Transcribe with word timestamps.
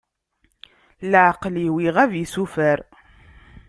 Leɛqel-iw 1.11 1.75
iɣab 1.87 2.11
isufer 2.23 2.79